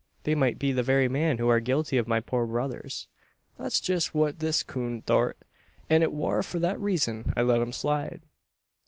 They 0.23 0.33
might 0.33 0.57
be 0.57 0.71
the 0.71 0.81
very 0.81 1.07
men 1.07 1.37
who 1.37 1.47
are 1.49 1.59
guilty 1.59 1.95
of 1.97 2.07
my 2.07 2.21
poor 2.21 2.47
brother's" 2.47 3.07
"That's 3.59 3.79
jest 3.79 4.15
what 4.15 4.39
this 4.39 4.63
coon 4.63 5.03
thort, 5.03 5.37
an 5.91 6.01
it 6.01 6.11
war 6.11 6.41
for 6.41 6.57
that 6.57 6.79
reezun 6.79 7.31
I 7.37 7.43
let 7.43 7.61
'em 7.61 7.71
slide. 7.71 8.23